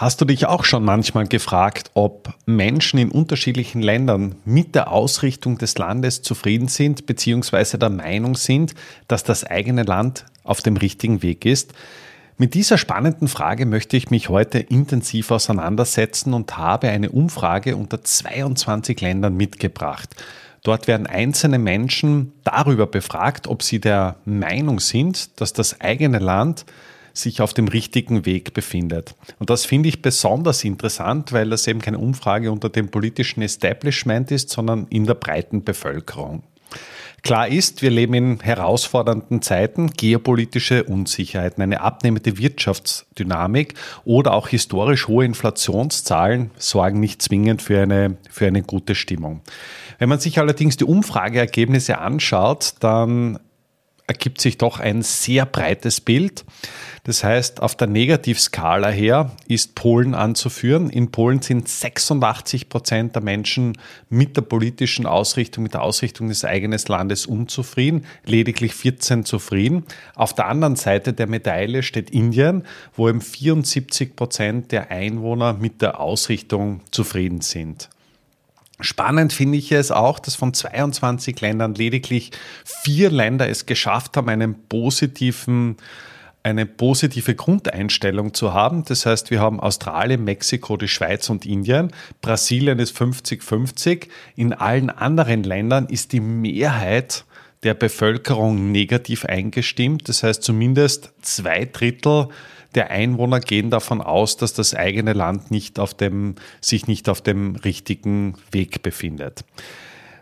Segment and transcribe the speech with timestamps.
[0.00, 5.58] Hast du dich auch schon manchmal gefragt, ob Menschen in unterschiedlichen Ländern mit der Ausrichtung
[5.58, 7.76] des Landes zufrieden sind bzw.
[7.76, 8.74] der Meinung sind,
[9.08, 11.74] dass das eigene Land auf dem richtigen Weg ist?
[12.38, 18.02] Mit dieser spannenden Frage möchte ich mich heute intensiv auseinandersetzen und habe eine Umfrage unter
[18.02, 20.08] 22 Ländern mitgebracht.
[20.62, 26.64] Dort werden einzelne Menschen darüber befragt, ob sie der Meinung sind, dass das eigene Land
[27.12, 29.14] sich auf dem richtigen Weg befindet.
[29.38, 34.30] Und das finde ich besonders interessant, weil das eben keine Umfrage unter dem politischen Establishment
[34.30, 36.42] ist, sondern in der breiten Bevölkerung.
[37.22, 43.74] Klar ist, wir leben in herausfordernden Zeiten, geopolitische Unsicherheiten, eine abnehmende Wirtschaftsdynamik
[44.04, 49.42] oder auch historisch hohe Inflationszahlen sorgen nicht zwingend für eine, für eine gute Stimmung.
[49.98, 53.38] Wenn man sich allerdings die Umfrageergebnisse anschaut, dann
[54.10, 56.44] ergibt sich doch ein sehr breites Bild.
[57.04, 60.90] Das heißt, auf der Negativskala her ist Polen anzuführen.
[60.90, 66.44] In Polen sind 86 Prozent der Menschen mit der politischen Ausrichtung, mit der Ausrichtung des
[66.44, 69.84] eigenen Landes unzufrieden, lediglich 14 zufrieden.
[70.16, 72.64] Auf der anderen Seite der Medaille steht Indien,
[72.96, 77.88] wo eben 74 Prozent der Einwohner mit der Ausrichtung zufrieden sind.
[78.82, 82.30] Spannend finde ich es auch, dass von 22 Ländern lediglich
[82.64, 85.76] vier Länder es geschafft haben, einen positiven
[86.42, 88.84] eine positive Grundeinstellung zu haben.
[88.84, 91.92] Das heißt, wir haben Australien, Mexiko, die Schweiz und Indien.
[92.22, 94.08] Brasilien ist 50-50.
[94.36, 97.24] In allen anderen Ländern ist die Mehrheit
[97.62, 100.08] der Bevölkerung negativ eingestimmt.
[100.08, 102.28] Das heißt, zumindest zwei Drittel
[102.74, 107.20] der Einwohner gehen davon aus, dass das eigene Land nicht auf dem, sich nicht auf
[107.20, 109.44] dem richtigen Weg befindet.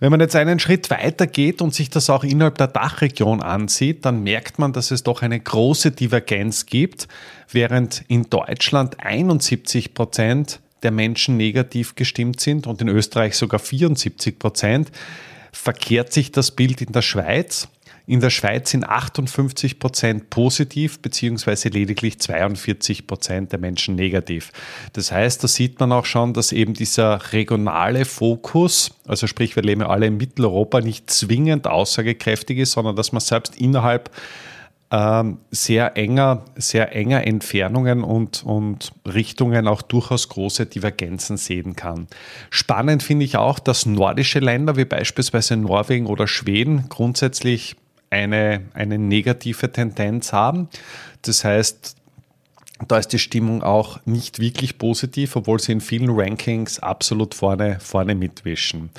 [0.00, 4.04] Wenn man jetzt einen Schritt weiter geht und sich das auch innerhalb der Dachregion ansieht,
[4.04, 7.06] dann merkt man, dass es doch eine große Divergenz gibt,
[7.48, 14.40] während in Deutschland 71 Prozent der Menschen negativ gestimmt sind und in Österreich sogar 74
[14.40, 14.90] Prozent,
[15.52, 17.68] verkehrt sich das Bild in der Schweiz.
[18.06, 24.50] In der Schweiz sind 58 Prozent positiv, beziehungsweise lediglich 42 Prozent der Menschen negativ.
[24.92, 29.62] Das heißt, da sieht man auch schon, dass eben dieser regionale Fokus, also sprich, wir
[29.62, 34.10] leben alle in Mitteleuropa, nicht zwingend aussagekräftig ist, sondern dass man selbst innerhalb
[34.92, 42.08] ähm, sehr enger, sehr enger Entfernungen und, und Richtungen auch durchaus große Divergenzen sehen kann.
[42.50, 47.76] Spannend finde ich auch, dass nordische Länder wie beispielsweise Norwegen oder Schweden grundsätzlich
[48.12, 50.68] eine, eine negative Tendenz haben.
[51.22, 51.96] Das heißt,
[52.86, 57.78] da ist die Stimmung auch nicht wirklich positiv, obwohl sie in vielen Rankings absolut vorne,
[57.80, 58.90] vorne mitwischen.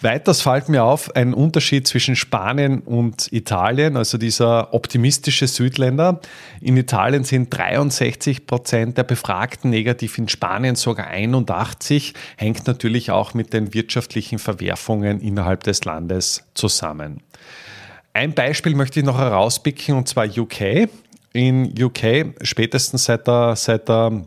[0.00, 6.20] Weiters fällt mir auf ein Unterschied zwischen Spanien und Italien, also dieser optimistische Südländer.
[6.60, 13.34] In Italien sind 63 Prozent der Befragten negativ, in Spanien sogar 81, hängt natürlich auch
[13.34, 17.20] mit den wirtschaftlichen Verwerfungen innerhalb des Landes zusammen.
[18.14, 20.88] Ein Beispiel möchte ich noch herauspicken und zwar UK.
[21.32, 24.24] In UK, spätestens seit der, seit der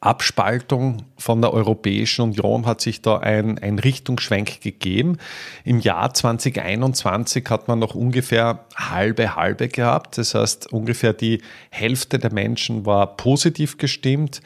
[0.00, 5.18] Abspaltung von der Europäischen Union hat sich da ein, ein Richtungsschwenk gegeben.
[5.64, 10.16] Im Jahr 2021 hat man noch ungefähr halbe halbe gehabt.
[10.16, 14.40] Das heißt, ungefähr die Hälfte der Menschen war positiv gestimmt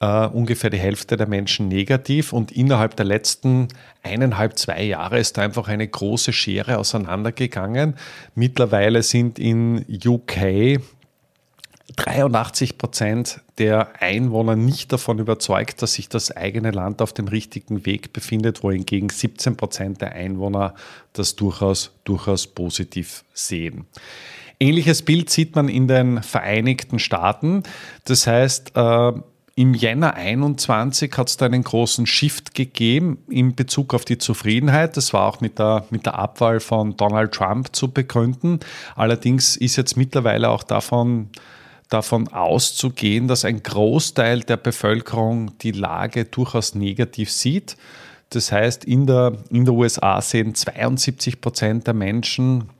[0.00, 3.68] äh, ungefähr die Hälfte der Menschen negativ und innerhalb der letzten
[4.02, 7.94] eineinhalb, zwei Jahre ist da einfach eine große Schere auseinandergegangen.
[8.34, 10.80] Mittlerweile sind in UK
[11.96, 17.86] 83 Prozent der Einwohner nicht davon überzeugt, dass sich das eigene Land auf dem richtigen
[17.86, 20.74] Weg befindet, wohingegen 17 Prozent der Einwohner
[21.12, 23.86] das durchaus, durchaus positiv sehen.
[24.60, 27.62] Ähnliches Bild sieht man in den Vereinigten Staaten.
[28.04, 29.12] Das heißt, äh,
[29.58, 34.96] im Jänner 21 hat es da einen großen Shift gegeben in Bezug auf die Zufriedenheit.
[34.96, 38.60] Das war auch mit der, mit der Abwahl von Donald Trump zu begründen.
[38.94, 41.30] Allerdings ist jetzt mittlerweile auch davon,
[41.88, 47.76] davon auszugehen, dass ein Großteil der Bevölkerung die Lage durchaus negativ sieht.
[48.30, 52.70] Das heißt, in der, in der USA sehen 72 Prozent der Menschen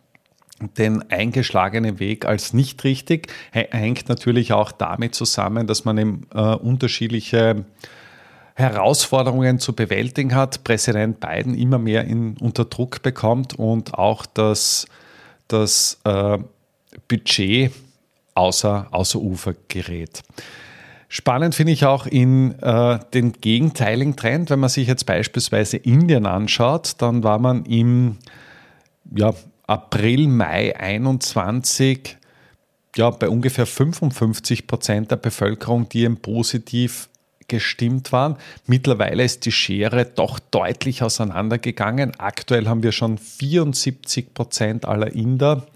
[0.60, 3.28] den eingeschlagenen Weg als nicht richtig.
[3.52, 7.64] Hängt natürlich auch damit zusammen, dass man eben äh, unterschiedliche
[8.54, 14.86] Herausforderungen zu bewältigen hat, Präsident Biden immer mehr in, unter Druck bekommt und auch das,
[15.46, 16.38] das äh,
[17.06, 17.70] Budget
[18.34, 20.22] außer, außer Ufer gerät.
[21.08, 26.26] Spannend finde ich auch in äh, den gegenteiligen Trend, wenn man sich jetzt beispielsweise Indien
[26.26, 28.18] anschaut, dann war man im
[29.14, 29.34] ja,
[29.66, 32.16] April, Mai 21
[32.96, 37.08] ja, bei ungefähr 55 Prozent der Bevölkerung, die eben positiv
[37.46, 38.36] gestimmt waren.
[38.66, 42.18] Mittlerweile ist die Schere doch deutlich auseinandergegangen.
[42.18, 45.66] Aktuell haben wir schon 74 Prozent aller Inder,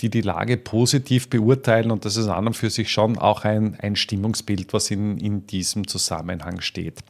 [0.00, 1.90] die die Lage positiv beurteilen.
[1.90, 5.46] Und das ist an und für sich schon auch ein, ein Stimmungsbild, was in, in
[5.46, 7.00] diesem Zusammenhang steht.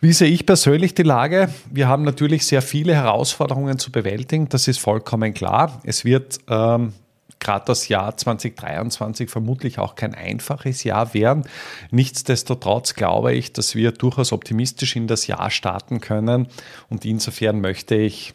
[0.00, 1.48] Wie sehe ich persönlich die Lage?
[1.70, 5.80] Wir haben natürlich sehr viele Herausforderungen zu bewältigen, das ist vollkommen klar.
[5.84, 6.92] Es wird ähm,
[7.38, 11.44] gerade das Jahr 2023 vermutlich auch kein einfaches Jahr werden.
[11.90, 16.48] Nichtsdestotrotz glaube ich, dass wir durchaus optimistisch in das Jahr starten können
[16.90, 18.34] und insofern möchte ich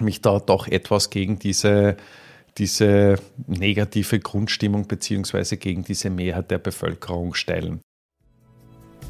[0.00, 1.96] mich da doch etwas gegen diese
[2.58, 3.14] diese
[3.46, 7.80] negative Grundstimmung beziehungsweise gegen diese Mehrheit der Bevölkerung stellen.